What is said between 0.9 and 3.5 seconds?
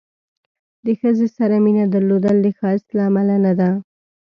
ښځې سره مینه درلودل د ښایست له امله